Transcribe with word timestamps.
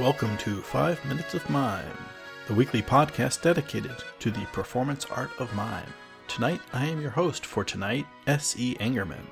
Welcome 0.00 0.38
to 0.38 0.62
5 0.62 1.04
Minutes 1.04 1.34
of 1.34 1.48
Mime, 1.50 1.84
the 2.48 2.54
weekly 2.54 2.80
podcast 2.80 3.42
dedicated 3.42 3.94
to 4.20 4.30
the 4.30 4.46
performance 4.46 5.04
art 5.10 5.30
of 5.38 5.54
mime. 5.54 5.92
Tonight, 6.28 6.62
I 6.72 6.86
am 6.86 7.02
your 7.02 7.10
host 7.10 7.44
for 7.44 7.62
tonight, 7.62 8.06
S.E. 8.26 8.74
Engerman. 8.80 9.26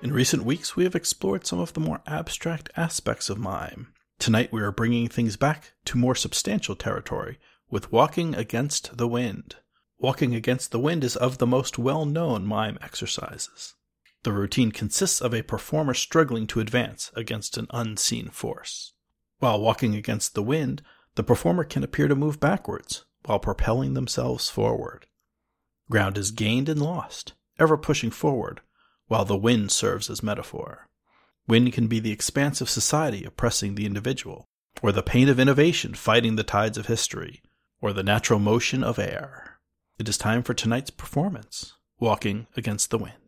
In 0.00 0.10
recent 0.10 0.46
weeks, 0.46 0.74
we 0.74 0.84
have 0.84 0.94
explored 0.94 1.46
some 1.46 1.58
of 1.58 1.74
the 1.74 1.80
more 1.80 2.00
abstract 2.06 2.70
aspects 2.74 3.28
of 3.28 3.36
mime. 3.36 3.92
Tonight, 4.18 4.50
we 4.50 4.62
are 4.62 4.72
bringing 4.72 5.08
things 5.08 5.36
back 5.36 5.74
to 5.84 5.98
more 5.98 6.14
substantial 6.14 6.74
territory 6.74 7.38
with 7.68 7.92
Walking 7.92 8.34
Against 8.34 8.96
the 8.96 9.06
Wind. 9.06 9.56
Walking 9.98 10.34
Against 10.34 10.70
the 10.70 10.80
Wind 10.80 11.04
is 11.04 11.16
of 11.16 11.36
the 11.36 11.46
most 11.46 11.78
well 11.78 12.06
known 12.06 12.46
mime 12.46 12.78
exercises. 12.80 13.74
The 14.22 14.32
routine 14.32 14.72
consists 14.72 15.20
of 15.20 15.34
a 15.34 15.42
performer 15.42 15.92
struggling 15.92 16.46
to 16.46 16.60
advance 16.60 17.12
against 17.14 17.58
an 17.58 17.66
unseen 17.70 18.30
force. 18.30 18.94
While 19.38 19.60
walking 19.60 19.94
against 19.94 20.34
the 20.34 20.42
wind, 20.42 20.82
the 21.14 21.22
performer 21.22 21.64
can 21.64 21.84
appear 21.84 22.08
to 22.08 22.14
move 22.14 22.40
backwards 22.40 23.04
while 23.24 23.38
propelling 23.38 23.94
themselves 23.94 24.48
forward. 24.48 25.06
Ground 25.90 26.18
is 26.18 26.30
gained 26.30 26.68
and 26.68 26.80
lost, 26.80 27.34
ever 27.58 27.76
pushing 27.76 28.10
forward, 28.10 28.60
while 29.06 29.24
the 29.24 29.36
wind 29.36 29.70
serves 29.72 30.10
as 30.10 30.22
metaphor. 30.22 30.86
Wind 31.46 31.72
can 31.72 31.86
be 31.86 31.98
the 31.98 32.12
expanse 32.12 32.60
of 32.60 32.68
society 32.68 33.24
oppressing 33.24 33.74
the 33.74 33.86
individual, 33.86 34.44
or 34.82 34.92
the 34.92 35.02
pain 35.02 35.28
of 35.28 35.40
innovation 35.40 35.94
fighting 35.94 36.36
the 36.36 36.44
tides 36.44 36.76
of 36.76 36.86
history, 36.86 37.42
or 37.80 37.92
the 37.92 38.02
natural 38.02 38.38
motion 38.38 38.84
of 38.84 38.98
air. 38.98 39.58
It 39.98 40.08
is 40.08 40.18
time 40.18 40.42
for 40.42 40.54
tonight's 40.54 40.90
performance, 40.90 41.74
Walking 41.98 42.46
Against 42.56 42.90
the 42.90 42.98
Wind. 42.98 43.27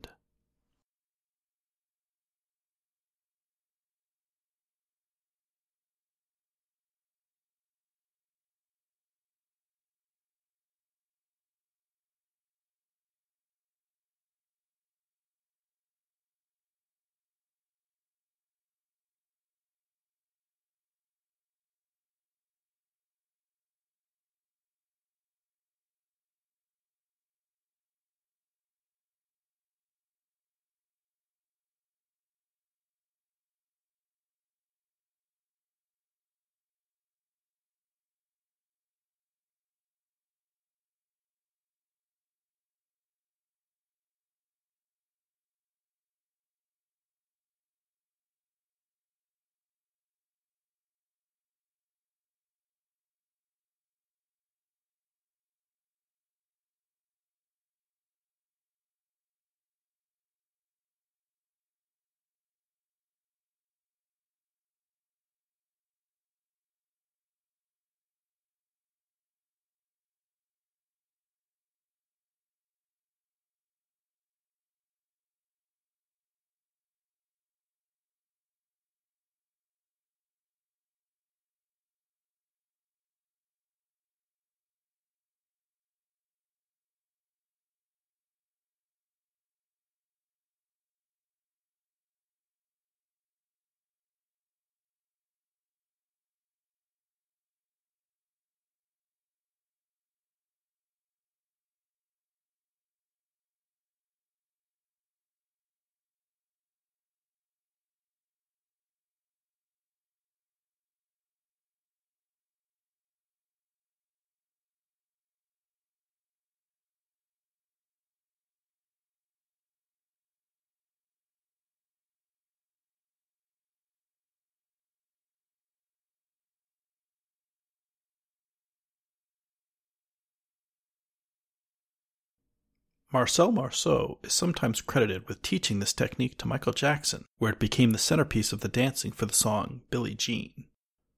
Marcel 133.12 133.50
Marceau 133.50 134.20
is 134.22 134.32
sometimes 134.32 134.80
credited 134.80 135.26
with 135.26 135.42
teaching 135.42 135.80
this 135.80 135.92
technique 135.92 136.38
to 136.38 136.46
Michael 136.46 136.72
Jackson, 136.72 137.24
where 137.38 137.52
it 137.52 137.58
became 137.58 137.90
the 137.90 137.98
centerpiece 137.98 138.52
of 138.52 138.60
the 138.60 138.68
dancing 138.68 139.10
for 139.10 139.26
the 139.26 139.34
song 139.34 139.80
Billie 139.90 140.14
Jean. 140.14 140.66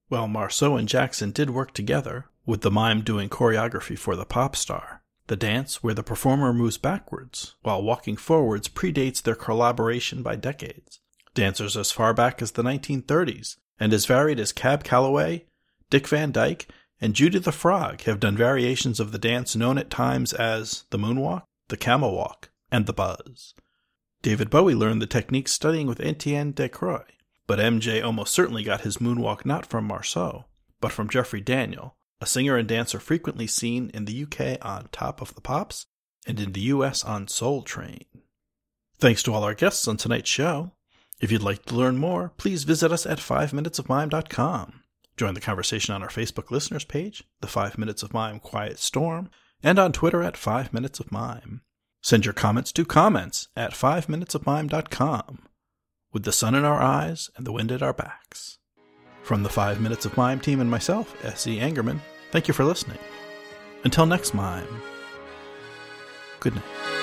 While 0.07 0.27
Marceau 0.27 0.75
and 0.75 0.89
Jackson 0.89 1.29
did 1.29 1.51
work 1.51 1.71
together, 1.71 2.29
with 2.47 2.61
the 2.61 2.71
mime 2.71 3.01
doing 3.03 3.29
choreography 3.29 3.97
for 3.97 4.15
the 4.15 4.25
pop 4.25 4.55
star, 4.55 5.03
the 5.27 5.35
dance 5.35 5.83
where 5.83 5.93
the 5.93 6.01
performer 6.01 6.51
moves 6.51 6.79
backwards 6.79 7.55
while 7.61 7.83
walking 7.83 8.17
forwards 8.17 8.67
predates 8.67 9.21
their 9.21 9.35
collaboration 9.35 10.23
by 10.23 10.35
decades. 10.35 10.99
Dancers 11.35 11.77
as 11.77 11.91
far 11.91 12.11
back 12.13 12.41
as 12.41 12.51
the 12.51 12.63
1930s, 12.63 13.57
and 13.79 13.93
as 13.93 14.07
varied 14.07 14.39
as 14.39 14.51
Cab 14.51 14.83
Calloway, 14.83 15.45
Dick 15.91 16.07
Van 16.07 16.31
Dyke, 16.31 16.67
and 16.99 17.13
Judy 17.13 17.37
the 17.37 17.51
Frog 17.51 18.01
have 18.01 18.19
done 18.19 18.35
variations 18.35 18.99
of 18.99 19.11
the 19.11 19.19
dance 19.19 19.55
known 19.55 19.77
at 19.77 19.91
times 19.91 20.33
as 20.33 20.85
the 20.89 20.97
moonwalk, 20.97 21.43
the 21.69 21.77
camel 21.77 22.15
walk, 22.15 22.49
and 22.71 22.85
the 22.85 22.93
buzz. 22.93 23.53
David 24.21 24.49
Bowie 24.49 24.75
learned 24.75 25.01
the 25.01 25.07
technique 25.07 25.47
studying 25.47 25.87
with 25.87 25.99
Etienne 25.99 26.53
Decroux, 26.53 27.03
but 27.45 27.59
MJ 27.59 28.03
almost 28.03 28.33
certainly 28.33 28.63
got 28.63 28.81
his 28.81 28.97
moonwalk 28.97 29.45
not 29.45 29.65
from 29.65 29.85
Marceau, 29.85 30.45
but 30.79 30.91
from 30.91 31.09
Jeffrey 31.09 31.41
Daniel, 31.41 31.95
a 32.21 32.25
singer 32.25 32.55
and 32.55 32.67
dancer 32.67 32.99
frequently 32.99 33.47
seen 33.47 33.91
in 33.93 34.05
the 34.05 34.23
UK 34.23 34.57
on 34.65 34.87
Top 34.91 35.21
of 35.21 35.35
the 35.35 35.41
Pops 35.41 35.87
and 36.25 36.39
in 36.39 36.53
the 36.53 36.61
US 36.61 37.03
on 37.03 37.27
Soul 37.27 37.63
Train. 37.63 38.05
Thanks 38.97 39.21
to 39.23 39.33
all 39.33 39.43
our 39.43 39.53
guests 39.53 39.87
on 39.87 39.97
tonight's 39.97 40.29
show. 40.29 40.71
If 41.19 41.31
you'd 41.31 41.43
like 41.43 41.65
to 41.65 41.75
learn 41.75 41.97
more, 41.97 42.31
please 42.37 42.63
visit 42.63 42.91
us 42.91 43.05
at 43.05 43.17
5minutesofmime.com. 43.17 44.83
Join 45.17 45.33
the 45.33 45.41
conversation 45.41 45.93
on 45.93 46.01
our 46.01 46.09
Facebook 46.09 46.49
listeners 46.49 46.85
page, 46.85 47.23
the 47.41 47.47
5 47.47 47.77
Minutes 47.77 48.03
of 48.03 48.13
Mime 48.13 48.39
Quiet 48.39 48.79
Storm, 48.79 49.29
and 49.63 49.79
on 49.79 49.91
Twitter 49.91 50.21
at 50.21 50.37
5 50.37 50.73
Minutes 50.73 50.99
of 50.99 51.11
Mime. 51.11 51.61
Send 52.01 52.25
your 52.25 52.33
comments 52.33 52.71
to 52.73 52.85
comments 52.85 53.47
at 53.55 53.71
5minutesofmime.com. 53.71 55.39
With 56.11 56.23
the 56.23 56.31
sun 56.31 56.53
in 56.53 56.65
our 56.65 56.81
eyes 56.81 57.29
and 57.35 57.47
the 57.47 57.53
wind 57.53 57.71
at 57.71 57.81
our 57.81 57.93
backs. 57.93 58.59
From 59.23 59.43
the 59.43 59.49
5 59.49 59.79
Minutes 59.79 60.05
of 60.05 60.17
Mime 60.17 60.41
team 60.41 60.59
and 60.59 60.69
myself, 60.69 61.15
S.E. 61.23 61.59
Engerman, 61.59 62.01
thank 62.31 62.47
you 62.47 62.53
for 62.53 62.65
listening. 62.65 62.99
Until 63.85 64.05
next 64.05 64.33
mime, 64.33 64.81
good 66.39 66.55
night. 66.55 67.02